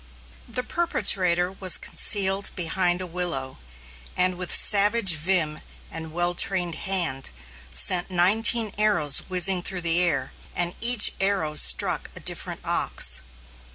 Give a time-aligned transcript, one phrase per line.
[0.47, 3.59] The perpetrator was concealed behind a willow,
[4.17, 5.59] and with savage vim
[5.91, 7.29] and well trained hand,
[7.71, 13.21] sent nineteen arrows whizzing through the air, and each arrow struck a different ox.